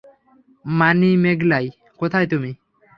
[0.65, 1.65] মানিমেগলাই,
[1.99, 2.51] কোথায় গেলি?